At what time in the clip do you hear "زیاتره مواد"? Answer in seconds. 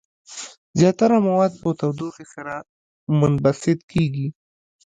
0.79-1.51